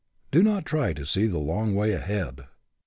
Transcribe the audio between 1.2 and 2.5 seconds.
a long way ahead.